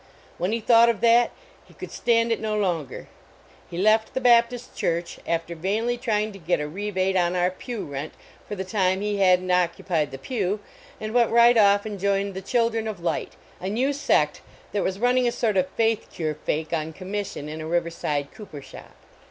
[0.39, 1.29] When he thought of that,
[1.63, 3.07] he could stand it no longer.
[3.69, 7.51] He left the Baptist church, af ter vainly trying to gel a rebate on our
[7.51, 8.13] pew rent
[8.47, 10.59] for the time IK hancln t occupied the pew,
[10.99, 14.41] and went right off and joined the Chil dren of Light, a new sect
[14.71, 18.31] that was running a sort of faith cure fake on commission in a river side
[18.31, 18.95] cooper shop.